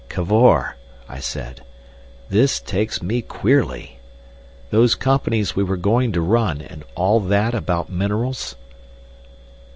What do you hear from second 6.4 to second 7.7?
and all that